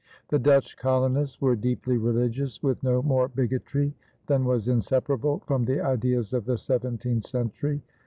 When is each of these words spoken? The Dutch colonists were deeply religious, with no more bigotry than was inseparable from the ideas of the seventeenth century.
The 0.29 0.39
Dutch 0.39 0.77
colonists 0.77 1.39
were 1.39 1.55
deeply 1.55 1.95
religious, 1.97 2.63
with 2.63 2.81
no 2.81 3.03
more 3.03 3.27
bigotry 3.27 3.93
than 4.25 4.45
was 4.45 4.67
inseparable 4.67 5.43
from 5.45 5.63
the 5.63 5.79
ideas 5.79 6.33
of 6.33 6.45
the 6.45 6.57
seventeenth 6.57 7.27
century. 7.27 7.83